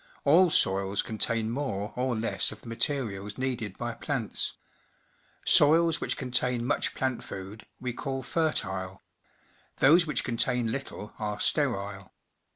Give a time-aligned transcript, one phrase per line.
[0.23, 4.53] All soils contain more or less of the materials needed by plants.
[5.45, 9.03] Soils which contain much plant food we call fertile;
[9.75, 12.13] those which contain little are sterile.